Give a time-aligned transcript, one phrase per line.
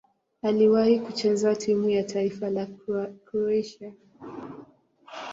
[0.41, 2.65] Aliwahi kucheza timu ya taifa ya
[3.25, 3.93] Kroatia.